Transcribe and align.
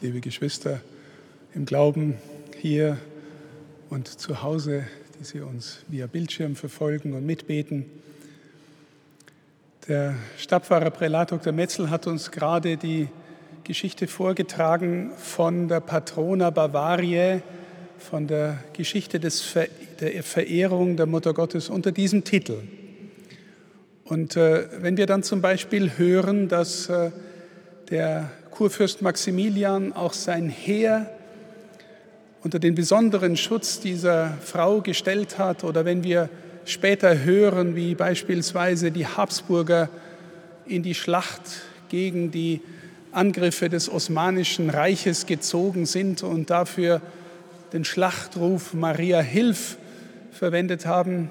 liebe 0.00 0.20
Geschwister 0.20 0.80
im 1.54 1.64
Glauben 1.64 2.18
hier 2.56 2.98
und 3.90 4.06
zu 4.06 4.42
Hause, 4.42 4.84
die 5.18 5.24
Sie 5.24 5.40
uns 5.40 5.78
via 5.88 6.06
Bildschirm 6.06 6.54
verfolgen 6.54 7.14
und 7.14 7.26
mitbeten. 7.26 7.86
Der 9.88 10.14
Stabfahrer 10.36 10.90
Prälat 10.90 11.32
Dr. 11.32 11.52
Metzel 11.52 11.90
hat 11.90 12.06
uns 12.06 12.30
gerade 12.30 12.76
die 12.76 13.08
Geschichte 13.64 14.06
vorgetragen 14.06 15.10
von 15.16 15.66
der 15.66 15.80
Patrona 15.80 16.50
Bavariae, 16.50 17.42
von 17.98 18.28
der 18.28 18.62
Geschichte 18.74 19.18
des 19.18 19.40
Ver 19.40 19.66
der 20.00 20.22
Verehrung 20.22 20.96
der 20.96 21.06
Mutter 21.06 21.34
Gottes 21.34 21.68
unter 21.68 21.90
diesem 21.90 22.22
Titel. 22.22 22.62
Und 24.04 24.36
äh, 24.36 24.68
wenn 24.80 24.96
wir 24.96 25.06
dann 25.06 25.24
zum 25.24 25.40
Beispiel 25.40 25.98
hören, 25.98 26.46
dass 26.46 26.88
äh, 26.88 27.10
der 27.90 28.30
Kurfürst 28.58 29.02
Maximilian 29.02 29.92
auch 29.92 30.12
sein 30.12 30.48
Heer 30.48 31.08
unter 32.42 32.58
den 32.58 32.74
besonderen 32.74 33.36
Schutz 33.36 33.78
dieser 33.78 34.36
Frau 34.44 34.80
gestellt 34.80 35.38
hat. 35.38 35.62
Oder 35.62 35.84
wenn 35.84 36.02
wir 36.02 36.28
später 36.64 37.22
hören, 37.22 37.76
wie 37.76 37.94
beispielsweise 37.94 38.90
die 38.90 39.06
Habsburger 39.06 39.88
in 40.66 40.82
die 40.82 40.96
Schlacht 40.96 41.40
gegen 41.88 42.32
die 42.32 42.60
Angriffe 43.12 43.68
des 43.68 43.88
Osmanischen 43.88 44.70
Reiches 44.70 45.26
gezogen 45.26 45.86
sind 45.86 46.24
und 46.24 46.50
dafür 46.50 47.00
den 47.72 47.84
Schlachtruf 47.84 48.74
Maria 48.74 49.20
Hilf 49.20 49.76
verwendet 50.32 50.84
haben, 50.84 51.30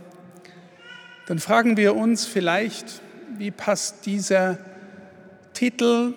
dann 1.28 1.40
fragen 1.40 1.76
wir 1.76 1.94
uns 1.94 2.26
vielleicht, 2.26 3.02
wie 3.38 3.52
passt 3.52 4.06
dieser 4.06 4.60
Titel 5.54 6.14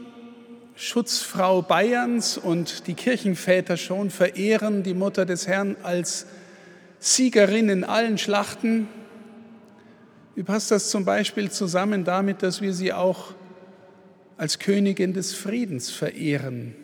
Schutzfrau 0.80 1.60
Bayerns 1.60 2.38
und 2.38 2.86
die 2.86 2.94
Kirchenväter 2.94 3.76
schon 3.76 4.08
verehren 4.08 4.82
die 4.82 4.94
Mutter 4.94 5.26
des 5.26 5.46
Herrn 5.46 5.76
als 5.82 6.24
Siegerin 6.98 7.68
in 7.68 7.84
allen 7.84 8.16
Schlachten. 8.16 8.88
Wie 10.34 10.42
passt 10.42 10.70
das 10.70 10.88
zum 10.88 11.04
Beispiel 11.04 11.50
zusammen 11.50 12.04
damit, 12.04 12.42
dass 12.42 12.62
wir 12.62 12.72
sie 12.72 12.94
auch 12.94 13.34
als 14.38 14.58
Königin 14.58 15.12
des 15.12 15.34
Friedens 15.34 15.90
verehren 15.90 16.74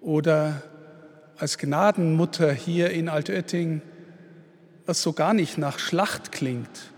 oder 0.00 0.62
als 1.36 1.58
Gnadenmutter 1.58 2.54
hier 2.54 2.88
in 2.88 3.10
Altötting, 3.10 3.82
was 4.86 5.02
so 5.02 5.12
gar 5.12 5.34
nicht 5.34 5.58
nach 5.58 5.78
Schlacht 5.78 6.32
klingt 6.32 6.90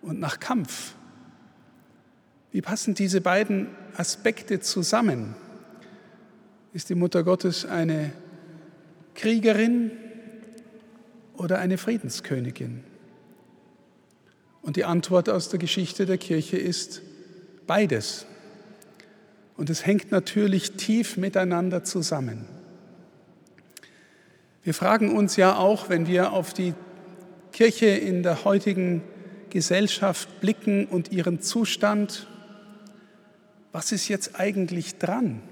und 0.00 0.20
nach 0.20 0.40
Kampf? 0.40 0.94
Wie 2.50 2.62
passen 2.62 2.94
diese 2.94 3.20
beiden 3.20 3.66
Aspekte 3.98 4.60
zusammen. 4.60 5.34
Ist 6.72 6.88
die 6.88 6.94
Mutter 6.94 7.24
Gottes 7.24 7.66
eine 7.66 8.12
Kriegerin 9.14 9.90
oder 11.36 11.58
eine 11.58 11.78
Friedenskönigin? 11.78 12.84
Und 14.62 14.76
die 14.76 14.84
Antwort 14.84 15.28
aus 15.28 15.48
der 15.48 15.58
Geschichte 15.58 16.06
der 16.06 16.18
Kirche 16.18 16.56
ist 16.56 17.02
beides. 17.66 18.26
Und 19.56 19.68
es 19.68 19.84
hängt 19.84 20.12
natürlich 20.12 20.72
tief 20.72 21.16
miteinander 21.16 21.82
zusammen. 21.82 22.46
Wir 24.62 24.74
fragen 24.74 25.16
uns 25.16 25.34
ja 25.34 25.56
auch, 25.56 25.88
wenn 25.88 26.06
wir 26.06 26.32
auf 26.32 26.54
die 26.54 26.74
Kirche 27.50 27.86
in 27.86 28.22
der 28.22 28.44
heutigen 28.44 29.02
Gesellschaft 29.50 30.40
blicken 30.40 30.86
und 30.86 31.10
ihren 31.10 31.40
Zustand, 31.40 32.28
was 33.72 33.92
ist 33.92 34.08
jetzt 34.08 34.38
eigentlich 34.38 34.96
dran? 34.96 35.42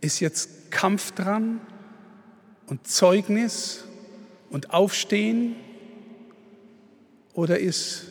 Ist 0.00 0.20
jetzt 0.20 0.70
Kampf 0.70 1.12
dran 1.12 1.60
und 2.66 2.86
Zeugnis 2.86 3.84
und 4.50 4.72
Aufstehen 4.72 5.56
oder 7.34 7.58
ist 7.58 8.06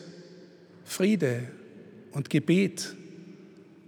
Friede 0.84 1.48
und 2.12 2.30
Gebet 2.30 2.94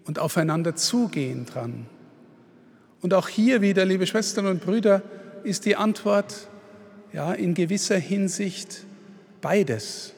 und 0.04 0.18
aufeinander 0.18 0.76
zugehen 0.76 1.46
dran? 1.46 1.86
Und 3.00 3.14
auch 3.14 3.28
hier 3.28 3.60
wieder, 3.60 3.84
liebe 3.84 4.06
Schwestern 4.06 4.46
und 4.46 4.62
Brüder, 4.62 5.02
ist 5.44 5.66
die 5.66 5.76
Antwort 5.76 6.48
ja 7.12 7.32
in 7.32 7.54
gewisser 7.54 7.98
Hinsicht 7.98 8.84
beides. 9.40 10.14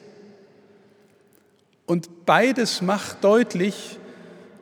Und 1.85 2.25
beides 2.25 2.81
macht 2.81 3.23
deutlich, 3.23 3.99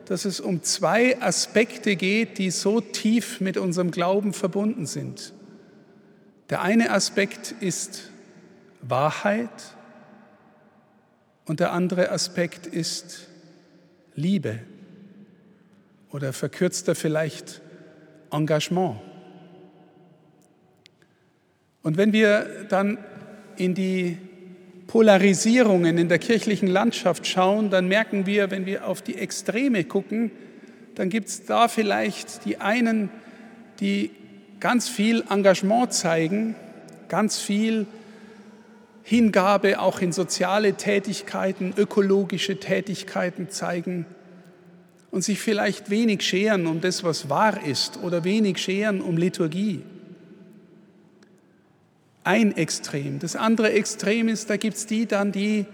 dass 0.06 0.24
es 0.24 0.40
um 0.40 0.62
zwei 0.62 1.20
Aspekte 1.20 1.96
geht, 1.96 2.38
die 2.38 2.50
so 2.50 2.80
tief 2.80 3.40
mit 3.40 3.56
unserem 3.56 3.90
Glauben 3.90 4.32
verbunden 4.32 4.86
sind. 4.86 5.34
Der 6.48 6.62
eine 6.62 6.90
Aspekt 6.90 7.54
ist 7.60 8.10
Wahrheit 8.80 9.74
und 11.44 11.60
der 11.60 11.72
andere 11.72 12.10
Aspekt 12.10 12.66
ist 12.66 13.26
Liebe 14.14 14.60
oder 16.10 16.32
verkürzter 16.32 16.94
vielleicht 16.94 17.60
Engagement. 18.30 19.00
Und 21.82 21.96
wenn 21.96 22.12
wir 22.12 22.64
dann 22.68 22.98
in 23.56 23.74
die 23.74 24.18
Polarisierungen 24.86 25.98
in 25.98 26.08
der 26.08 26.18
kirchlichen 26.18 26.68
Landschaft 26.68 27.26
schauen, 27.26 27.70
dann 27.70 27.88
merken 27.88 28.26
wir, 28.26 28.50
wenn 28.50 28.66
wir 28.66 28.86
auf 28.86 29.02
die 29.02 29.16
Extreme 29.16 29.84
gucken, 29.84 30.30
dann 30.94 31.10
gibt 31.10 31.28
es 31.28 31.44
da 31.44 31.68
vielleicht 31.68 32.44
die 32.44 32.58
einen, 32.58 33.10
die 33.80 34.10
ganz 34.60 34.88
viel 34.88 35.24
Engagement 35.28 35.92
zeigen, 35.92 36.54
ganz 37.08 37.38
viel 37.38 37.86
Hingabe 39.02 39.80
auch 39.80 40.00
in 40.00 40.12
soziale 40.12 40.74
Tätigkeiten, 40.74 41.74
ökologische 41.76 42.58
Tätigkeiten 42.58 43.50
zeigen 43.50 44.06
und 45.10 45.22
sich 45.22 45.40
vielleicht 45.40 45.90
wenig 45.90 46.22
scheren 46.22 46.66
um 46.66 46.80
das, 46.80 47.04
was 47.04 47.28
wahr 47.28 47.64
ist 47.64 48.02
oder 48.02 48.24
wenig 48.24 48.58
scheren 48.58 49.00
um 49.00 49.16
Liturgie 49.16 49.82
ein 52.26 52.56
Extrem. 52.56 53.20
Das 53.20 53.36
andere 53.36 53.72
Extrem 53.72 54.28
ist, 54.28 54.50
da 54.50 54.56
gibt 54.56 54.76
es 54.76 54.86
die 54.86 55.06
dann, 55.06 55.30
die 55.30 55.64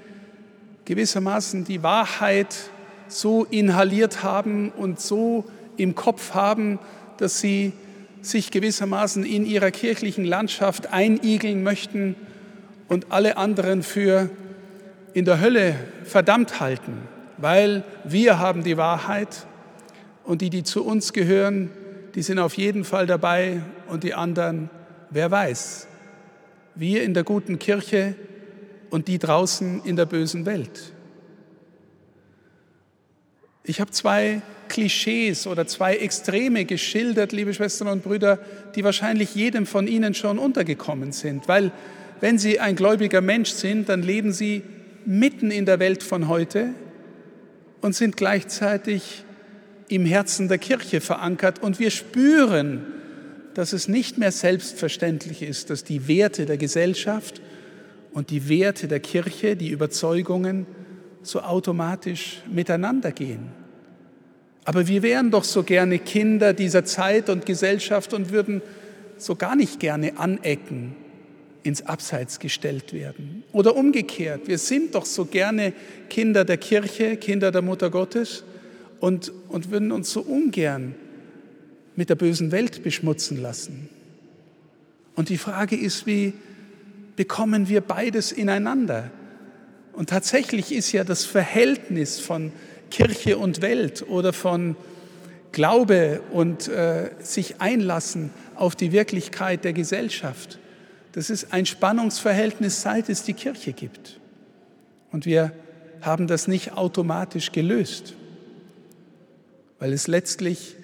gewissermaßen 0.84 1.64
die 1.64 1.82
Wahrheit 1.82 2.54
so 3.08 3.44
inhaliert 3.44 4.22
haben 4.22 4.70
und 4.70 5.00
so 5.00 5.44
im 5.76 5.94
Kopf 5.94 6.34
haben, 6.34 6.78
dass 7.16 7.40
sie 7.40 7.72
sich 8.20 8.50
gewissermaßen 8.50 9.24
in 9.24 9.46
ihrer 9.46 9.70
kirchlichen 9.70 10.24
Landschaft 10.24 10.92
einigeln 10.92 11.62
möchten 11.62 12.16
und 12.88 13.10
alle 13.10 13.38
anderen 13.38 13.82
für 13.82 14.28
in 15.14 15.24
der 15.24 15.40
Hölle 15.40 15.74
verdammt 16.04 16.60
halten, 16.60 16.98
weil 17.38 17.82
wir 18.04 18.38
haben 18.38 18.62
die 18.62 18.76
Wahrheit 18.76 19.46
und 20.24 20.42
die, 20.42 20.50
die 20.50 20.64
zu 20.64 20.84
uns 20.84 21.12
gehören, 21.12 21.70
die 22.14 22.22
sind 22.22 22.38
auf 22.38 22.54
jeden 22.54 22.84
Fall 22.84 23.06
dabei 23.06 23.62
und 23.88 24.04
die 24.04 24.14
anderen, 24.14 24.68
wer 25.10 25.30
weiß. 25.30 25.88
Wir 26.74 27.02
in 27.02 27.14
der 27.14 27.24
guten 27.24 27.58
Kirche 27.58 28.14
und 28.90 29.08
die 29.08 29.18
draußen 29.18 29.82
in 29.84 29.96
der 29.96 30.06
bösen 30.06 30.46
Welt. 30.46 30.92
Ich 33.64 33.80
habe 33.80 33.90
zwei 33.90 34.42
Klischees 34.68 35.46
oder 35.46 35.66
zwei 35.66 35.96
Extreme 35.96 36.64
geschildert, 36.64 37.32
liebe 37.32 37.54
Schwestern 37.54 37.88
und 37.88 38.02
Brüder, 38.02 38.38
die 38.74 38.84
wahrscheinlich 38.84 39.34
jedem 39.34 39.66
von 39.66 39.86
Ihnen 39.86 40.14
schon 40.14 40.38
untergekommen 40.38 41.12
sind. 41.12 41.46
Weil 41.46 41.70
wenn 42.20 42.38
Sie 42.38 42.58
ein 42.58 42.74
gläubiger 42.74 43.20
Mensch 43.20 43.50
sind, 43.50 43.88
dann 43.88 44.02
leben 44.02 44.32
Sie 44.32 44.62
mitten 45.04 45.50
in 45.50 45.66
der 45.66 45.78
Welt 45.78 46.02
von 46.02 46.28
heute 46.28 46.70
und 47.82 47.94
sind 47.94 48.16
gleichzeitig 48.16 49.24
im 49.88 50.06
Herzen 50.06 50.48
der 50.48 50.58
Kirche 50.58 51.00
verankert. 51.00 51.62
Und 51.62 51.78
wir 51.78 51.90
spüren, 51.90 52.86
dass 53.54 53.72
es 53.72 53.88
nicht 53.88 54.18
mehr 54.18 54.32
selbstverständlich 54.32 55.42
ist, 55.42 55.70
dass 55.70 55.84
die 55.84 56.08
Werte 56.08 56.46
der 56.46 56.56
Gesellschaft 56.56 57.40
und 58.12 58.30
die 58.30 58.48
Werte 58.48 58.88
der 58.88 59.00
Kirche, 59.00 59.56
die 59.56 59.70
Überzeugungen 59.70 60.66
so 61.22 61.40
automatisch 61.40 62.42
miteinander 62.50 63.12
gehen. 63.12 63.48
Aber 64.64 64.86
wir 64.86 65.02
wären 65.02 65.30
doch 65.30 65.44
so 65.44 65.62
gerne 65.62 65.98
Kinder 65.98 66.52
dieser 66.52 66.84
Zeit 66.84 67.28
und 67.28 67.46
Gesellschaft 67.46 68.14
und 68.14 68.30
würden 68.30 68.62
so 69.16 69.36
gar 69.36 69.56
nicht 69.56 69.80
gerne 69.80 70.18
anecken, 70.18 70.94
ins 71.62 71.86
Abseits 71.86 72.38
gestellt 72.38 72.92
werden. 72.92 73.44
Oder 73.52 73.76
umgekehrt, 73.76 74.48
wir 74.48 74.58
sind 74.58 74.94
doch 74.94 75.04
so 75.04 75.24
gerne 75.24 75.72
Kinder 76.08 76.44
der 76.44 76.58
Kirche, 76.58 77.16
Kinder 77.16 77.50
der 77.50 77.62
Mutter 77.62 77.90
Gottes 77.90 78.44
und, 79.00 79.32
und 79.48 79.70
würden 79.70 79.92
uns 79.92 80.10
so 80.12 80.20
ungern 80.20 80.94
mit 81.96 82.08
der 82.08 82.14
bösen 82.14 82.52
Welt 82.52 82.82
beschmutzen 82.82 83.40
lassen. 83.40 83.88
Und 85.14 85.28
die 85.28 85.38
Frage 85.38 85.76
ist, 85.76 86.06
wie 86.06 86.32
bekommen 87.16 87.68
wir 87.68 87.80
beides 87.80 88.32
ineinander? 88.32 89.10
Und 89.92 90.08
tatsächlich 90.08 90.72
ist 90.72 90.92
ja 90.92 91.04
das 91.04 91.24
Verhältnis 91.24 92.18
von 92.18 92.52
Kirche 92.90 93.38
und 93.38 93.60
Welt 93.60 94.06
oder 94.08 94.32
von 94.32 94.76
Glaube 95.52 96.22
und 96.32 96.68
äh, 96.68 97.10
sich 97.20 97.60
einlassen 97.60 98.30
auf 98.54 98.74
die 98.74 98.92
Wirklichkeit 98.92 99.64
der 99.64 99.74
Gesellschaft. 99.74 100.58
Das 101.12 101.28
ist 101.28 101.52
ein 101.52 101.66
Spannungsverhältnis, 101.66 102.80
seit 102.80 103.10
es 103.10 103.22
die 103.22 103.34
Kirche 103.34 103.74
gibt. 103.74 104.18
Und 105.10 105.26
wir 105.26 105.52
haben 106.00 106.26
das 106.26 106.48
nicht 106.48 106.72
automatisch 106.72 107.52
gelöst, 107.52 108.14
weil 109.78 109.92
es 109.92 110.06
letztlich 110.06 110.76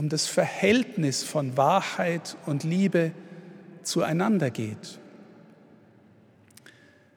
um 0.00 0.08
das 0.08 0.26
Verhältnis 0.26 1.22
von 1.22 1.58
Wahrheit 1.58 2.34
und 2.46 2.64
Liebe 2.64 3.12
zueinander 3.82 4.48
geht. 4.48 4.98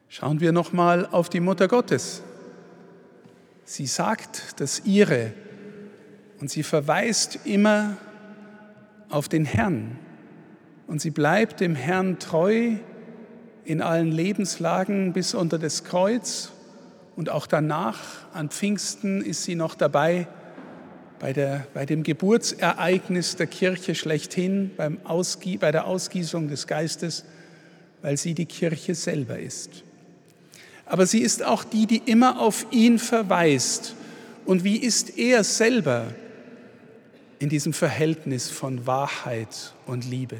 Schauen 0.09 0.41
wir 0.41 0.51
noch 0.51 0.73
mal 0.73 1.05
auf 1.05 1.29
die 1.29 1.39
Mutter 1.39 1.69
Gottes. 1.69 2.23
Sie 3.63 3.87
sagt 3.87 4.59
das 4.59 4.81
ihre 4.83 5.31
und 6.41 6.51
sie 6.51 6.61
verweist 6.61 7.39
immer 7.45 7.95
auf 9.07 9.29
den 9.29 9.45
Herrn 9.45 9.97
und 10.85 10.99
sie 10.99 11.11
bleibt 11.11 11.61
dem 11.61 11.75
Herrn 11.75 12.19
treu 12.19 12.73
in 13.63 13.81
allen 13.81 14.11
Lebenslagen 14.11 15.13
bis 15.13 15.33
unter 15.33 15.57
das 15.57 15.85
Kreuz 15.85 16.51
und 17.15 17.29
auch 17.29 17.47
danach 17.47 18.01
an 18.33 18.49
Pfingsten 18.49 19.21
ist 19.21 19.43
sie 19.43 19.55
noch 19.55 19.73
dabei 19.73 20.27
bei, 21.23 21.31
der, 21.31 21.65
bei 21.73 21.85
dem 21.85 22.03
Geburtsereignis 22.03 23.37
der 23.37 23.47
Kirche 23.47 23.95
schlechthin, 23.95 24.71
beim 24.75 24.97
Ausgie, 25.05 25.55
bei 25.55 25.71
der 25.71 25.87
Ausgießung 25.87 26.49
des 26.49 26.67
Geistes, 26.67 27.23
weil 28.01 28.17
sie 28.17 28.33
die 28.33 28.45
Kirche 28.45 28.93
selber 28.93 29.39
ist. 29.39 29.85
Aber 30.85 31.05
sie 31.05 31.21
ist 31.21 31.41
auch 31.41 31.63
die, 31.63 31.87
die 31.87 32.01
immer 32.05 32.41
auf 32.41 32.67
ihn 32.71 32.99
verweist. 32.99 33.95
Und 34.43 34.65
wie 34.65 34.75
ist 34.75 35.17
er 35.17 35.45
selber 35.45 36.13
in 37.39 37.47
diesem 37.47 37.71
Verhältnis 37.71 38.49
von 38.49 38.85
Wahrheit 38.85 39.73
und 39.85 40.03
Liebe? 40.03 40.39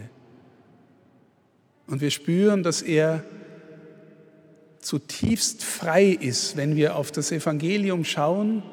Und 1.88 2.02
wir 2.02 2.12
spüren, 2.12 2.62
dass 2.62 2.82
er 2.82 3.24
zutiefst 4.82 5.64
frei 5.64 6.08
ist, 6.08 6.58
wenn 6.58 6.76
wir 6.76 6.98
auf 6.98 7.14
das 7.14 7.32
Evangelium 7.32 8.04
schauen 8.04 8.64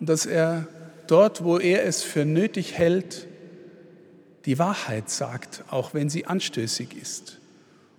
und 0.00 0.08
dass 0.08 0.26
er 0.26 0.66
dort, 1.06 1.44
wo 1.44 1.58
er 1.58 1.84
es 1.84 2.02
für 2.02 2.24
nötig 2.24 2.78
hält, 2.78 3.26
die 4.44 4.58
Wahrheit 4.58 5.10
sagt, 5.10 5.64
auch 5.70 5.94
wenn 5.94 6.08
sie 6.08 6.26
anstößig 6.26 6.96
ist 7.00 7.38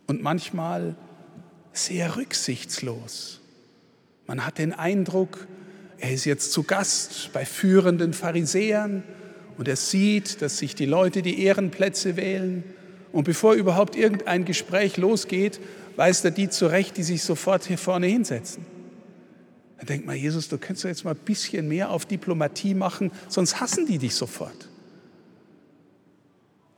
und 0.08 0.22
manchmal 0.22 0.96
sehr 1.72 2.18
rücksichtslos. 2.18 3.40
Man 4.28 4.46
hat 4.46 4.58
den 4.58 4.74
Eindruck, 4.74 5.48
er 5.98 6.12
ist 6.12 6.26
jetzt 6.26 6.52
zu 6.52 6.64
Gast 6.64 7.32
bei 7.34 7.46
führenden 7.46 8.14
Pharisäern 8.14 9.04
und 9.58 9.68
er 9.68 9.76
sieht, 9.76 10.42
dass 10.42 10.58
sich 10.58 10.76
die 10.76 10.86
Leute 10.86 11.22
die 11.22 11.44
Ehrenplätze 11.44 12.18
wählen 12.18 12.64
und 13.12 13.24
bevor 13.24 13.54
überhaupt 13.54 13.96
irgendein 13.96 14.44
Gespräch 14.44 14.98
losgeht, 14.98 15.60
weist 15.96 16.26
er 16.26 16.32
die 16.32 16.50
zurecht, 16.50 16.98
die 16.98 17.04
sich 17.04 17.24
sofort 17.24 17.66
hier 17.66 17.78
vorne 17.78 18.08
hinsetzen. 18.08 18.66
Dann 19.84 19.98
denkt 19.98 20.08
man, 20.08 20.16
Jesus, 20.16 20.48
du 20.48 20.58
könntest 20.58 20.86
jetzt 20.86 21.04
mal 21.04 21.12
ein 21.12 21.26
bisschen 21.26 21.68
mehr 21.68 21.90
auf 21.90 22.06
Diplomatie 22.06 22.74
machen, 22.74 23.12
sonst 23.28 23.60
hassen 23.60 23.86
die 23.86 23.98
dich 23.98 24.16
sofort. 24.16 24.70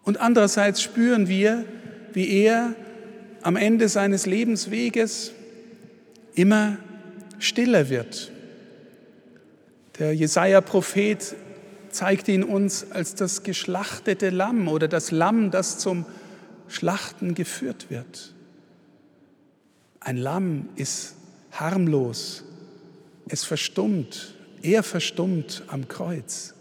Und 0.02 0.20
andererseits 0.20 0.82
spüren 0.82 1.28
wir, 1.28 1.66
wie 2.14 2.28
er 2.28 2.74
am 3.44 3.58
Ende 3.58 3.90
seines 3.90 4.26
Lebensweges 4.26 5.34
immer 6.34 6.78
stiller 7.38 7.90
wird. 7.90 8.32
Der 10.00 10.16
Jesaja-Prophet 10.16 11.36
zeigt 11.92 12.28
ihn 12.28 12.44
uns 12.44 12.90
als 12.92 13.14
das 13.14 13.44
geschlachtete 13.44 14.32
Lamm 14.32 14.68
oder 14.68 14.88
das 14.88 15.12
Lamm, 15.12 15.52
das 15.52 15.78
zum 15.78 16.06
Schlachten 16.70 17.36
geführt 17.36 17.92
wird. 17.92 18.34
Ein 20.00 20.18
Lamm 20.18 20.70
ist 20.76 21.14
harmlos, 21.52 22.46
es 23.28 23.44
verstummt, 23.44 24.36
er 24.62 24.84
verstummt 24.84 25.64
am 25.68 25.88
Kreuz. 25.88 26.54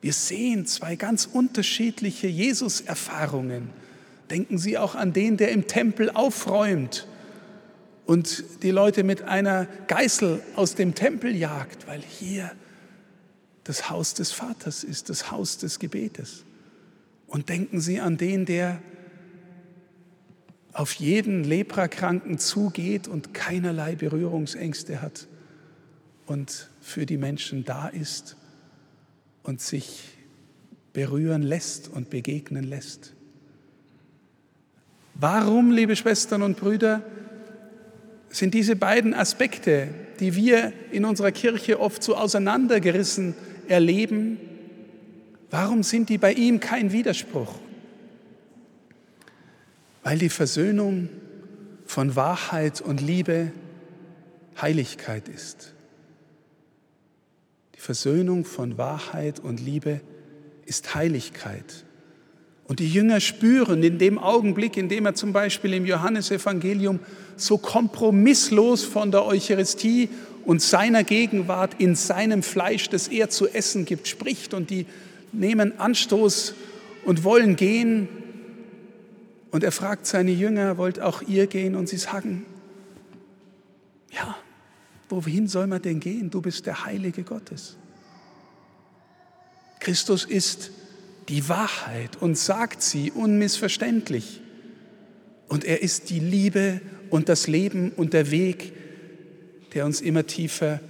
Wir 0.00 0.12
sehen 0.12 0.66
zwei 0.66 0.96
ganz 0.96 1.26
unterschiedliche 1.26 2.28
Jesus-Erfahrungen. 2.28 3.70
Denken 4.30 4.58
Sie 4.58 4.78
auch 4.78 4.94
an 4.94 5.12
den, 5.12 5.36
der 5.36 5.50
im 5.50 5.66
Tempel 5.66 6.10
aufräumt 6.10 7.06
und 8.06 8.44
die 8.62 8.70
Leute 8.70 9.04
mit 9.04 9.22
einer 9.22 9.66
Geißel 9.88 10.40
aus 10.54 10.74
dem 10.74 10.94
Tempel 10.94 11.34
jagt, 11.34 11.86
weil 11.86 12.02
hier 12.02 12.52
das 13.64 13.90
Haus 13.90 14.14
des 14.14 14.30
Vaters 14.30 14.84
ist, 14.84 15.10
das 15.10 15.30
Haus 15.30 15.58
des 15.58 15.78
Gebetes. 15.78 16.44
Und 17.26 17.48
denken 17.48 17.80
Sie 17.80 18.00
an 18.00 18.16
den, 18.16 18.46
der 18.46 18.80
auf 20.76 20.92
jeden 20.94 21.44
Leprakranken 21.44 22.38
zugeht 22.38 23.08
und 23.08 23.32
keinerlei 23.32 23.94
Berührungsängste 23.94 25.00
hat 25.00 25.26
und 26.26 26.68
für 26.80 27.06
die 27.06 27.16
Menschen 27.16 27.64
da 27.64 27.88
ist 27.88 28.36
und 29.42 29.60
sich 29.60 30.04
berühren 30.92 31.42
lässt 31.42 31.88
und 31.88 32.10
begegnen 32.10 32.64
lässt. 32.64 33.14
Warum, 35.14 35.70
liebe 35.70 35.96
Schwestern 35.96 36.42
und 36.42 36.58
Brüder, 36.58 37.02
sind 38.28 38.52
diese 38.52 38.76
beiden 38.76 39.14
Aspekte, 39.14 39.88
die 40.20 40.34
wir 40.34 40.72
in 40.90 41.04
unserer 41.04 41.32
Kirche 41.32 41.80
oft 41.80 42.02
so 42.02 42.16
auseinandergerissen 42.16 43.34
erleben, 43.66 44.38
Warum 45.50 45.82
sind 45.82 46.08
die 46.08 46.18
bei 46.18 46.32
ihm 46.32 46.60
kein 46.60 46.92
Widerspruch? 46.92 47.54
Weil 50.06 50.18
die 50.18 50.28
Versöhnung 50.28 51.08
von 51.84 52.14
Wahrheit 52.14 52.80
und 52.80 53.00
Liebe 53.00 53.50
Heiligkeit 54.62 55.26
ist. 55.26 55.74
Die 57.74 57.80
Versöhnung 57.80 58.44
von 58.44 58.78
Wahrheit 58.78 59.40
und 59.40 59.60
Liebe 59.60 60.00
ist 60.64 60.94
Heiligkeit. 60.94 61.84
Und 62.68 62.78
die 62.78 62.88
Jünger 62.88 63.18
spüren 63.18 63.82
in 63.82 63.98
dem 63.98 64.20
Augenblick, 64.20 64.76
in 64.76 64.88
dem 64.88 65.06
er 65.06 65.16
zum 65.16 65.32
Beispiel 65.32 65.74
im 65.74 65.86
Johannesevangelium 65.86 67.00
so 67.36 67.58
kompromisslos 67.58 68.84
von 68.84 69.10
der 69.10 69.26
Eucharistie 69.26 70.08
und 70.44 70.62
seiner 70.62 71.02
Gegenwart 71.02 71.80
in 71.80 71.96
seinem 71.96 72.44
Fleisch, 72.44 72.88
das 72.90 73.08
er 73.08 73.28
zu 73.28 73.48
essen 73.48 73.84
gibt, 73.84 74.06
spricht 74.06 74.54
und 74.54 74.70
die 74.70 74.86
nehmen 75.32 75.80
Anstoß 75.80 76.54
und 77.04 77.24
wollen 77.24 77.56
gehen. 77.56 78.06
Und 79.56 79.64
er 79.64 79.72
fragt 79.72 80.04
seine 80.04 80.32
Jünger, 80.32 80.76
wollt 80.76 81.00
auch 81.00 81.22
ihr 81.22 81.46
gehen? 81.46 81.76
Und 81.76 81.88
sie 81.88 81.96
sagen, 81.96 82.44
ja, 84.10 84.36
wohin 85.08 85.48
soll 85.48 85.66
man 85.66 85.80
denn 85.80 85.98
gehen? 85.98 86.28
Du 86.28 86.42
bist 86.42 86.66
der 86.66 86.84
Heilige 86.84 87.22
Gottes. 87.22 87.78
Christus 89.80 90.26
ist 90.26 90.72
die 91.30 91.48
Wahrheit 91.48 92.20
und 92.20 92.36
sagt 92.36 92.82
sie 92.82 93.10
unmissverständlich. 93.10 94.42
Und 95.48 95.64
er 95.64 95.82
ist 95.82 96.10
die 96.10 96.20
Liebe 96.20 96.82
und 97.08 97.30
das 97.30 97.46
Leben 97.46 97.92
und 97.92 98.12
der 98.12 98.30
Weg, 98.30 98.74
der 99.72 99.86
uns 99.86 100.02
immer 100.02 100.26
tiefer 100.26 100.80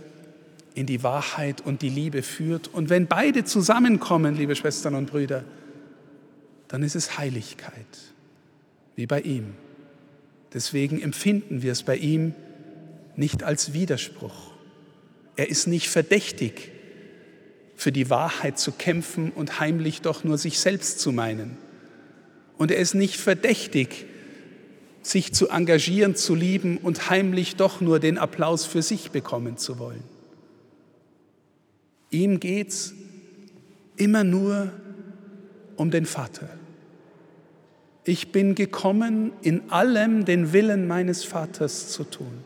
in 0.74 0.86
die 0.86 1.04
Wahrheit 1.04 1.60
und 1.60 1.82
die 1.82 1.88
Liebe 1.88 2.20
führt. 2.24 2.66
Und 2.74 2.90
wenn 2.90 3.06
beide 3.06 3.44
zusammenkommen, 3.44 4.34
liebe 4.34 4.56
Schwestern 4.56 4.96
und 4.96 5.08
Brüder, 5.08 5.44
dann 6.66 6.82
ist 6.82 6.96
es 6.96 7.16
Heiligkeit, 7.16 8.15
wie 8.96 9.06
bei 9.06 9.20
ihm. 9.20 9.54
Deswegen 10.52 11.00
empfinden 11.00 11.62
wir 11.62 11.72
es 11.72 11.82
bei 11.82 11.96
ihm 11.96 12.34
nicht 13.14 13.42
als 13.42 13.72
Widerspruch. 13.72 14.52
Er 15.36 15.48
ist 15.48 15.66
nicht 15.66 15.88
verdächtig, 15.88 16.72
für 17.76 17.92
die 17.92 18.08
Wahrheit 18.08 18.58
zu 18.58 18.72
kämpfen 18.72 19.30
und 19.30 19.60
heimlich 19.60 20.00
doch 20.00 20.24
nur 20.24 20.38
sich 20.38 20.58
selbst 20.58 20.98
zu 20.98 21.12
meinen. 21.12 21.58
Und 22.56 22.70
er 22.70 22.78
ist 22.78 22.94
nicht 22.94 23.16
verdächtig, 23.16 24.06
sich 25.02 25.34
zu 25.34 25.50
engagieren, 25.50 26.16
zu 26.16 26.34
lieben 26.34 26.78
und 26.78 27.10
heimlich 27.10 27.56
doch 27.56 27.82
nur 27.82 28.00
den 28.00 28.16
Applaus 28.16 28.64
für 28.64 28.80
sich 28.80 29.10
bekommen 29.10 29.58
zu 29.58 29.78
wollen. 29.78 30.02
Ihm 32.10 32.40
geht 32.40 32.68
es 32.68 32.94
immer 33.96 34.24
nur 34.24 34.72
um 35.76 35.90
den 35.90 36.06
Vater. 36.06 36.48
Ich 38.08 38.30
bin 38.30 38.54
gekommen, 38.54 39.32
in 39.42 39.68
allem 39.68 40.24
den 40.24 40.52
Willen 40.52 40.86
meines 40.86 41.24
Vaters 41.24 41.88
zu 41.88 42.04
tun. 42.04 42.44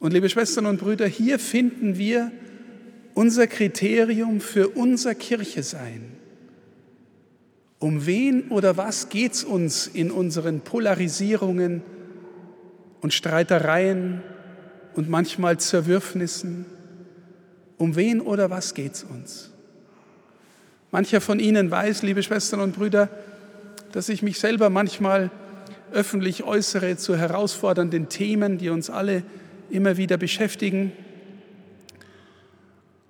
Und 0.00 0.14
liebe 0.14 0.30
Schwestern 0.30 0.64
und 0.64 0.78
Brüder, 0.80 1.06
hier 1.06 1.38
finden 1.38 1.98
wir 1.98 2.32
unser 3.12 3.46
Kriterium 3.46 4.40
für 4.40 4.70
unser 4.70 5.14
Kirche 5.14 5.62
sein. 5.62 6.12
Um 7.78 8.06
wen 8.06 8.48
oder 8.48 8.78
was 8.78 9.10
geht 9.10 9.34
es 9.34 9.44
uns 9.44 9.88
in 9.88 10.10
unseren 10.10 10.62
Polarisierungen 10.62 11.82
und 13.02 13.12
Streitereien 13.12 14.22
und 14.94 15.10
manchmal 15.10 15.58
Zerwürfnissen? 15.58 16.64
Um 17.76 17.94
wen 17.94 18.22
oder 18.22 18.48
was 18.48 18.72
geht 18.72 18.94
es 18.94 19.04
uns? 19.04 19.50
Mancher 20.92 21.20
von 21.20 21.40
Ihnen 21.40 21.70
weiß, 21.70 22.02
liebe 22.02 22.22
Schwestern 22.22 22.60
und 22.60 22.74
Brüder, 22.74 23.10
dass 23.92 24.08
ich 24.08 24.22
mich 24.22 24.40
selber 24.40 24.70
manchmal 24.70 25.30
öffentlich 25.92 26.42
äußere 26.42 26.96
zu 26.96 27.16
herausfordernden 27.16 28.08
Themen, 28.08 28.58
die 28.58 28.70
uns 28.70 28.90
alle 28.90 29.22
immer 29.70 29.96
wieder 29.96 30.16
beschäftigen. 30.16 30.92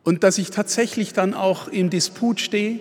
Und 0.03 0.25
dass 0.25 0.39
ich 0.39 0.51
tatsächlich 0.51 1.13
dann 1.13 1.33
auch 1.33 1.69
im 1.69 1.89
Disput 1.89 2.41
stehe. 2.41 2.81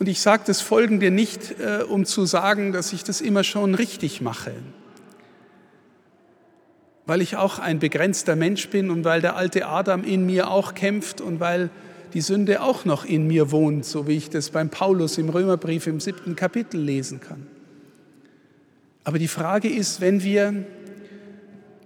Und 0.00 0.08
ich 0.08 0.20
sage 0.20 0.42
das 0.46 0.60
Folgende 0.60 1.12
nicht, 1.12 1.60
äh, 1.60 1.84
um 1.84 2.04
zu 2.04 2.26
sagen, 2.26 2.72
dass 2.72 2.92
ich 2.92 3.04
das 3.04 3.20
immer 3.20 3.44
schon 3.44 3.76
richtig 3.76 4.20
mache, 4.20 4.52
weil 7.06 7.22
ich 7.22 7.36
auch 7.36 7.60
ein 7.60 7.78
begrenzter 7.78 8.34
Mensch 8.34 8.68
bin 8.68 8.90
und 8.90 9.04
weil 9.04 9.20
der 9.20 9.36
alte 9.36 9.68
Adam 9.68 10.02
in 10.02 10.26
mir 10.26 10.50
auch 10.50 10.74
kämpft 10.74 11.20
und 11.20 11.38
weil 11.38 11.70
die 12.14 12.20
Sünde 12.20 12.62
auch 12.62 12.84
noch 12.84 13.04
in 13.04 13.26
mir 13.26 13.50
wohnt, 13.50 13.84
so 13.84 14.06
wie 14.06 14.16
ich 14.16 14.30
das 14.30 14.50
beim 14.50 14.70
Paulus 14.70 15.18
im 15.18 15.28
Römerbrief 15.28 15.88
im 15.88 15.98
siebten 15.98 16.36
Kapitel 16.36 16.80
lesen 16.80 17.20
kann. 17.20 17.46
Aber 19.02 19.18
die 19.18 19.28
Frage 19.28 19.68
ist, 19.68 20.00
wenn 20.00 20.22
wir 20.22 20.64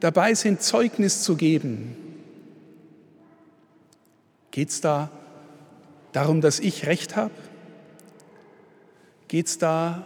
dabei 0.00 0.34
sind, 0.34 0.62
Zeugnis 0.62 1.22
zu 1.22 1.34
geben, 1.34 1.96
geht 4.50 4.68
es 4.68 4.82
da 4.82 5.10
darum, 6.12 6.40
dass 6.40 6.60
ich 6.60 6.86
Recht 6.86 7.16
habe? 7.16 7.34
Geht 9.28 9.46
es 9.46 9.58
da 9.58 10.04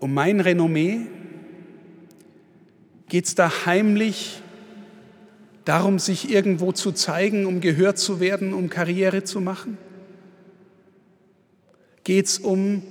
um 0.00 0.12
mein 0.12 0.40
Renommee? 0.40 1.06
Geht 3.08 3.26
es 3.26 3.34
da 3.34 3.66
heimlich 3.66 4.42
darum, 5.64 5.98
sich 5.98 6.30
irgendwo 6.30 6.72
zu 6.72 6.92
zeigen, 6.92 7.46
um 7.46 7.60
gehört 7.60 7.98
zu 7.98 8.20
werden, 8.20 8.52
um 8.52 8.68
Karriere 8.68 9.24
zu 9.24 9.40
machen? 9.40 9.78
Geht 12.04 12.26
es 12.26 12.38
um 12.38 12.82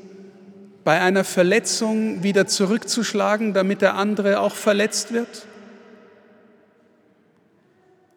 bei 0.84 1.00
einer 1.00 1.24
Verletzung 1.24 2.24
wieder 2.24 2.48
zurückzuschlagen, 2.48 3.54
damit 3.54 3.82
der 3.82 3.96
andere 3.96 4.40
auch 4.40 4.56
verletzt 4.56 5.14
wird? 5.14 5.46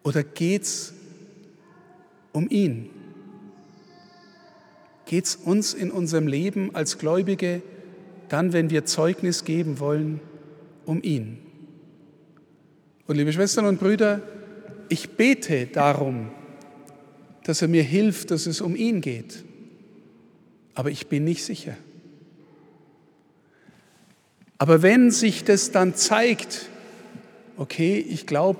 Oder 0.03 0.23
geht 0.23 0.63
es 0.63 0.93
um 2.31 2.49
ihn? 2.49 2.89
Geht 5.05 5.25
es 5.25 5.35
uns 5.35 5.73
in 5.73 5.91
unserem 5.91 6.27
Leben 6.27 6.75
als 6.75 6.97
Gläubige 6.97 7.61
dann, 8.27 8.51
wenn 8.51 8.69
wir 8.69 8.85
Zeugnis 8.85 9.45
geben 9.45 9.79
wollen, 9.79 10.19
um 10.85 11.01
ihn? 11.01 11.39
Und 13.05 13.15
liebe 13.15 13.31
Schwestern 13.31 13.65
und 13.65 13.79
Brüder, 13.79 14.21
ich 14.89 15.11
bete 15.11 15.67
darum, 15.67 16.29
dass 17.43 17.61
er 17.61 17.67
mir 17.67 17.83
hilft, 17.83 18.31
dass 18.31 18.45
es 18.45 18.61
um 18.61 18.75
ihn 18.75 19.01
geht. 19.01 19.43
Aber 20.73 20.91
ich 20.91 21.07
bin 21.07 21.23
nicht 21.23 21.43
sicher. 21.43 21.75
Aber 24.57 24.81
wenn 24.81 25.11
sich 25.11 25.43
das 25.43 25.71
dann 25.71 25.95
zeigt, 25.95 26.69
okay, 27.57 27.97
ich 27.97 28.25
glaube, 28.25 28.59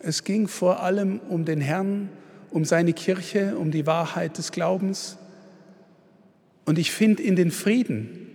es 0.00 0.24
ging 0.24 0.48
vor 0.48 0.82
allem 0.82 1.20
um 1.28 1.44
den 1.44 1.60
Herrn, 1.60 2.08
um 2.50 2.64
seine 2.64 2.92
Kirche, 2.92 3.56
um 3.58 3.70
die 3.70 3.86
Wahrheit 3.86 4.38
des 4.38 4.52
Glaubens, 4.52 5.18
und 6.64 6.78
ich 6.78 6.90
finde 6.90 7.22
in 7.22 7.36
den 7.36 7.50
Frieden, 7.50 8.26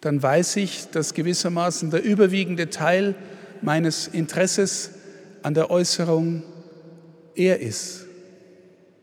dann 0.00 0.22
weiß 0.22 0.56
ich, 0.56 0.86
dass 0.90 1.14
gewissermaßen 1.14 1.90
der 1.90 2.04
überwiegende 2.04 2.70
Teil 2.70 3.16
meines 3.60 4.06
Interesses 4.06 4.90
an 5.42 5.54
der 5.54 5.70
Äußerung 5.70 6.42
er 7.34 7.60
ist, 7.60 8.06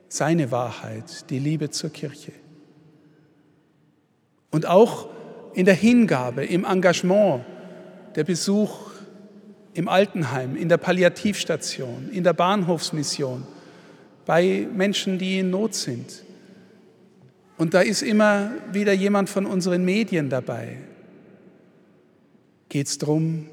seine 0.10 0.52
Wahrheit, 0.52 1.30
die 1.30 1.40
Liebe 1.40 1.70
zur 1.70 1.90
Kirche. 1.90 2.32
Und 4.52 4.66
auch 4.66 5.10
in 5.54 5.66
der 5.66 5.74
Hingabe, 5.74 6.46
im 6.46 6.66
Engagement, 6.66 7.44
der 8.16 8.24
Besuch 8.24 8.92
im 9.74 9.90
Altenheim, 9.90 10.56
in 10.56 10.70
der 10.70 10.78
Palliativstation, 10.78 12.10
in 12.12 12.24
der 12.24 12.34
Bahnhofsmission, 12.34 13.46
bei 14.26 14.68
Menschen, 14.74 15.20
die 15.20 15.40
in 15.40 15.50
Not 15.50 15.76
sind. 15.76 16.24
Und 17.58 17.74
da 17.74 17.82
ist 17.82 18.02
immer 18.02 18.52
wieder 18.72 18.94
jemand 18.94 19.30
von 19.30 19.46
unseren 19.46 19.84
Medien 19.84 20.30
dabei. 20.30 20.78
Geht 22.70 22.88
es 22.88 22.98
darum, 22.98 23.48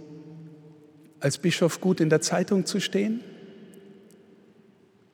als 1.23 1.39
Bischof 1.39 1.81
gut 1.81 2.01
in 2.01 2.11
der 2.11 2.21
Zeitung 2.21 2.67
zu 2.67 2.81
stehen, 2.81 3.21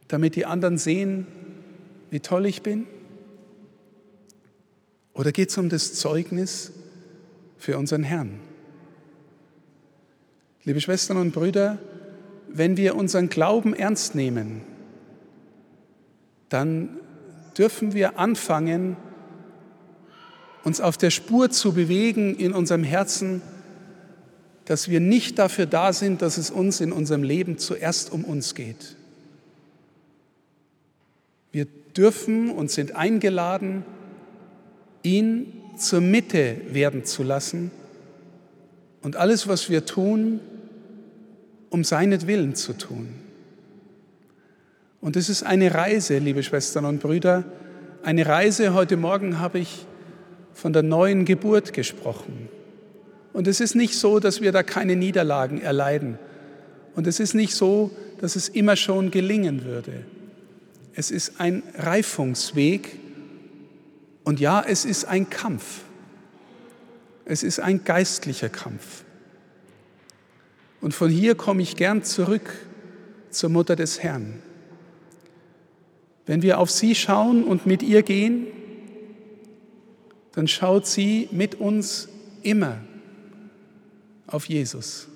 damit 0.09 0.37
die 0.37 0.47
anderen 0.47 0.79
sehen, 0.79 1.27
wie 2.11 2.21
toll 2.21 2.47
ich 2.47 2.63
bin? 2.63 2.87
Oder 5.13 5.33
geht 5.33 5.51
es 5.51 5.59
um 5.59 5.69
das 5.69 5.95
Zeugnis 5.95 6.73
für 7.59 7.77
unseren 7.77 8.05
Herrn? 8.05 8.41
Liebe 10.65 10.81
Schwestern 10.81 11.19
und 11.19 11.33
Brüder, 11.33 11.79
wenn 12.49 12.79
wir 12.79 12.97
unseren 12.97 13.29
Glauben 13.29 13.75
ernst 13.75 14.15
nehmen, 14.15 14.63
dann 16.49 16.99
dürfen 17.59 17.93
wir 17.93 18.19
anfangen, 18.19 18.97
uns 20.65 20.81
auf 20.81 20.97
der 20.97 21.11
Spur 21.11 21.51
zu 21.51 21.75
bewegen 21.75 22.35
in 22.35 22.55
unserem 22.55 22.85
Herzen, 22.85 23.43
dass 24.69 24.91
wir 24.91 25.01
nicht 25.01 25.39
dafür 25.39 25.65
da 25.65 25.95
sind, 25.95 26.21
dass 26.21 26.37
es 26.37 26.51
uns 26.51 26.83
in 26.83 26.93
unserem 26.93 27.23
Leben 27.23 27.57
zuerst 27.57 28.13
um 28.13 28.23
uns 28.23 28.55
geht. 28.55 28.97
Wir 31.53 31.67
dürfen 31.97 32.51
und 32.51 32.71
sind 32.71 32.95
eingeladen, 32.95 33.83
ihn 35.03 35.55
zur 35.79 36.03
Mitte 36.03 36.61
werden 36.69 37.07
zu 37.07 37.23
lassen 37.23 37.71
und 39.01 39.17
alles, 39.17 39.49
was 39.49 39.71
wir 39.71 39.87
tun, 39.87 40.41
um 41.71 41.83
seinetwillen 41.83 42.55
zu 42.55 42.75
tun. 42.75 43.09
Und 45.01 45.17
es 45.17 45.31
ist 45.31 45.45
eine 45.45 45.73
Reise, 45.73 46.19
liebe 46.19 46.43
Schwestern 46.43 46.85
und 46.85 47.01
Brüder, 47.01 47.45
eine 48.03 48.27
Reise. 48.27 48.75
Heute 48.75 48.99
Morgen 48.99 49.39
habe 49.39 49.61
ich 49.61 49.87
von 50.53 50.75
der 50.75 50.83
neuen 50.83 51.25
Geburt 51.25 51.73
gesprochen. 51.73 52.51
Und 53.33 53.47
es 53.47 53.61
ist 53.61 53.75
nicht 53.75 53.95
so, 53.95 54.19
dass 54.21 54.41
wir 54.41 54.53
da 54.53 54.63
keine 54.63 54.97
Niederlagen 54.97 55.61
erleiden. 55.61 56.19
Und 56.95 57.07
es 57.07 57.21
ist 57.21 57.35
nicht 57.35 57.55
so, 57.55 57.91
dass 58.21 58.37
es 58.37 58.49
immer 58.49 58.77
schon 58.77 59.11
gelingen 59.11 59.65
würde. 59.65 60.05
Es 60.95 61.11
ist 61.11 61.41
ein 61.41 61.63
Reifungsweg, 61.77 62.99
und 64.29 64.41
ja, 64.41 64.61
es 64.61 64.85
ist 64.85 65.07
ein 65.07 65.31
Kampf. 65.31 65.85
Es 67.25 67.43
ist 67.43 67.61
ein 67.61 67.83
geistlicher 67.85 68.51
Kampf. 68.51 69.05
Und 70.83 70.93
von 70.93 71.09
hier 71.09 71.35
komme 71.35 71.63
ich 71.63 71.77
gern 71.77 72.05
zurück 72.05 72.53
zur 73.31 73.49
Mutter 73.49 73.75
des 73.75 74.03
Herrn. 74.03 74.43
Wenn 76.27 76.43
wir 76.43 76.59
auf 76.59 76.71
sie 76.71 76.95
schauen 76.95 77.43
und 77.43 77.65
mit 77.65 77.83
ihr 77.83 78.03
gehen, 78.03 78.49
dann 80.33 80.47
schaut 80.47 80.87
sie 80.87 81.31
mit 81.33 81.55
uns 81.55 82.11
immer 82.43 82.83
auf 84.29 84.47
Jesus. 84.47 85.09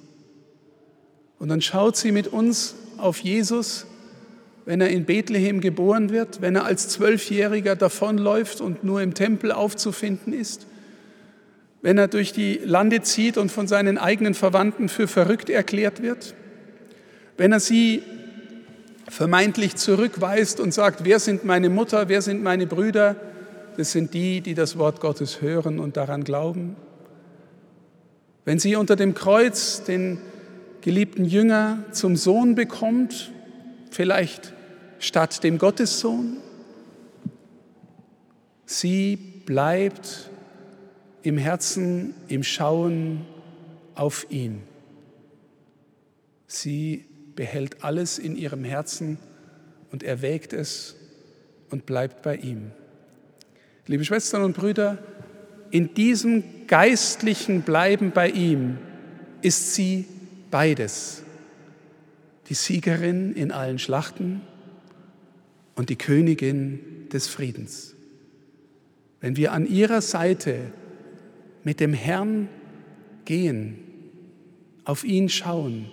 Und 1.38 1.49
dann 1.49 1.61
schaut 1.61 1.97
sie 1.97 2.12
mit 2.12 2.28
uns 2.28 2.75
auf 2.99 3.19
Jesus, 3.19 3.87
wenn 4.64 4.81
er 4.81 4.90
in 4.90 5.04
Bethlehem 5.04 5.61
geboren 5.61 6.11
wird, 6.11 6.40
wenn 6.40 6.54
er 6.57 6.64
als 6.64 6.88
Zwölfjähriger 6.88 7.75
davonläuft 7.76 8.61
und 8.61 8.85
nur 8.85 9.02
im 9.02 9.14
Tempel 9.14 9.50
aufzufinden 9.52 10.33
ist, 10.33 10.66
wenn 11.81 11.99
er 11.99 12.07
durch 12.07 12.33
die 12.33 12.61
Lande 12.64 13.02
zieht 13.02 13.37
und 13.37 13.50
von 13.50 13.66
seinen 13.66 13.99
eigenen 13.99 14.35
Verwandten 14.35 14.88
für 14.88 15.09
verrückt 15.09 15.50
erklärt 15.50 16.00
wird, 16.00 16.35
wenn 17.37 17.50
er 17.50 17.61
sie 17.61 18.02
vermeintlich 19.09 19.75
zurückweist 19.75 20.61
und 20.61 20.73
sagt, 20.73 21.04
wer 21.04 21.19
sind 21.19 21.45
meine 21.45 21.69
Mutter, 21.69 22.09
wer 22.09 22.23
sind 22.23 22.42
meine 22.42 22.66
Brüder, 22.66 23.16
das 23.76 23.92
sind 23.92 24.14
die, 24.14 24.40
die 24.42 24.54
das 24.54 24.78
Wort 24.78 25.00
Gottes 25.00 25.40
hören 25.42 25.81
und 25.81 25.97
daran 25.97 26.25
glauben. 26.25 26.76
Wenn 28.44 28.58
sie 28.58 28.76
unter 28.76 28.96
dem 28.96 29.14
Kreuz 29.14 29.84
den 29.84 30.18
geliebten 30.80 31.25
Jünger 31.25 31.84
zum 31.92 32.16
Sohn 32.16 32.54
bekommt 32.54 33.30
vielleicht 33.90 34.52
statt 34.99 35.44
dem 35.44 35.58
Gottessohn. 35.58 36.38
Sie 38.66 39.16
bleibt 39.16 40.30
im 41.22 41.38
Herzen, 41.38 42.14
im 42.28 42.42
Schauen 42.42 43.25
auf 43.94 44.26
ihn. 44.30 44.62
Sie 46.46 47.04
behält 47.34 47.84
alles 47.84 48.18
in 48.18 48.37
ihrem 48.37 48.64
Herzen 48.64 49.18
und 49.90 50.02
erwägt 50.02 50.52
es 50.52 50.96
und 51.70 51.87
bleibt 51.87 52.22
bei 52.22 52.37
ihm. 52.37 52.72
Liebe 53.87 54.04
Schwestern 54.04 54.42
und 54.42 54.56
Brüder, 54.56 54.99
in 55.70 55.94
diesem 55.94 56.62
geistlichen 56.72 57.60
Bleiben 57.60 58.12
bei 58.12 58.30
ihm 58.30 58.78
ist 59.42 59.74
sie 59.74 60.06
beides 60.50 61.22
die 62.48 62.54
Siegerin 62.54 63.34
in 63.34 63.52
allen 63.52 63.78
Schlachten 63.78 64.40
und 65.74 65.90
die 65.90 65.96
Königin 65.96 67.10
des 67.12 67.28
Friedens. 67.28 67.94
Wenn 69.20 69.36
wir 69.36 69.52
an 69.52 69.66
ihrer 69.66 70.00
Seite 70.00 70.72
mit 71.62 71.78
dem 71.78 71.92
Herrn 71.92 72.48
gehen, 73.26 73.78
auf 74.86 75.04
ihn 75.04 75.28
schauen 75.28 75.90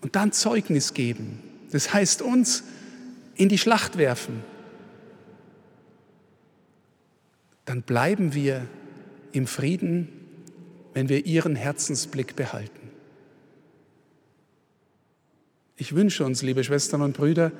und 0.00 0.16
dann 0.16 0.32
Zeugnis 0.32 0.94
geben, 0.94 1.38
das 1.70 1.92
heißt 1.92 2.22
uns 2.22 2.64
in 3.34 3.50
die 3.50 3.58
Schlacht 3.58 3.98
werfen, 3.98 4.42
dann 7.66 7.82
bleiben 7.82 8.32
wir 8.32 8.66
im 9.32 9.46
Frieden, 9.46 10.08
wenn 10.94 11.08
wir 11.08 11.26
ihren 11.26 11.56
Herzensblick 11.56 12.36
behalten. 12.36 12.90
Ich 15.76 15.94
wünsche 15.94 16.24
uns, 16.24 16.42
liebe 16.42 16.62
Schwestern 16.62 17.00
und 17.00 17.16
Brüder, 17.16 17.52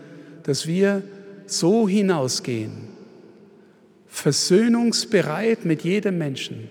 dass 0.43 0.67
wir 0.67 1.03
so 1.47 1.89
hinausgehen, 1.89 2.89
versöhnungsbereit 4.09 5.65
mit 5.65 5.83
jedem 5.83 6.19
Menschen, 6.19 6.69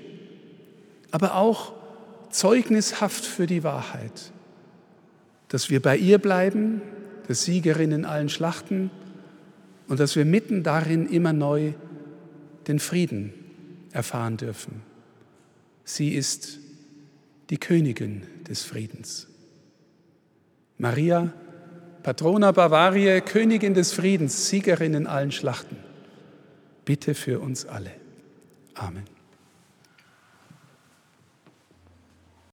aber 1.11 1.35
auch 1.35 1.73
zeugnishaft 2.29 3.25
für 3.25 3.47
die 3.47 3.63
Wahrheit, 3.63 4.31
dass 5.47 5.69
wir 5.69 5.81
bei 5.81 5.97
ihr 5.97 6.19
bleiben, 6.19 6.81
der 7.27 7.35
Siegerin 7.35 7.91
in 7.91 8.05
allen 8.05 8.29
Schlachten, 8.29 8.91
und 9.87 9.99
dass 9.99 10.15
wir 10.15 10.25
mitten 10.25 10.61
darin 10.61 11.07
immer 11.07 11.33
neu 11.33 11.73
den 12.67 12.77
Frieden 12.77 13.33
erfahren 13.91 14.37
dürfen. 14.37 14.83
Sie 15.89 16.13
ist 16.13 16.59
die 17.49 17.57
Königin 17.57 18.21
des 18.47 18.61
Friedens. 18.61 19.27
Maria, 20.77 21.33
Patrona 22.03 22.51
Bavariae, 22.51 23.21
Königin 23.21 23.73
des 23.73 23.91
Friedens, 23.91 24.49
Siegerin 24.49 24.93
in 24.93 25.07
allen 25.07 25.31
Schlachten, 25.31 25.77
bitte 26.85 27.15
für 27.15 27.39
uns 27.39 27.65
alle. 27.65 27.89
Amen. 28.75 29.18